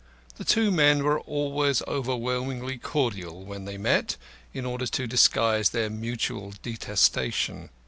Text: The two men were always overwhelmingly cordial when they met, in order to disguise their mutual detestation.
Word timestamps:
The 0.37 0.43
two 0.43 0.71
men 0.71 1.03
were 1.03 1.19
always 1.19 1.83
overwhelmingly 1.87 2.79
cordial 2.79 3.43
when 3.45 3.65
they 3.65 3.77
met, 3.77 4.17
in 4.51 4.65
order 4.65 4.87
to 4.87 5.05
disguise 5.05 5.69
their 5.69 5.91
mutual 5.91 6.55
detestation. 6.63 7.69